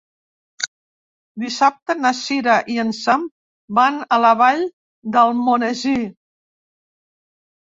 Dissabte 1.43 1.95
na 2.05 2.11
Sira 2.19 2.55
i 2.77 2.77
en 2.85 2.89
Sam 3.01 3.27
van 3.81 4.01
a 4.17 4.19
la 4.23 4.33
Vall 4.41 4.65
d'Almonesir. 5.17 5.95